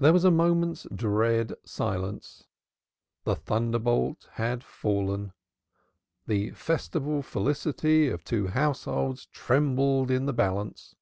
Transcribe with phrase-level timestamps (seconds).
[0.00, 2.48] There was a moment's dread silence.
[3.22, 5.34] The thunderbolt had fallen.
[6.26, 10.96] The festival felicity of two households trembled in the balance.